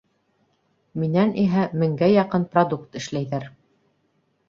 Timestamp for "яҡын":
2.17-2.51